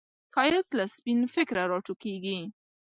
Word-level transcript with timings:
ښایست 0.33 0.71
له 0.79 0.85
سپین 0.95 1.19
فکره 1.35 1.63
راټوکېږي 1.71 2.39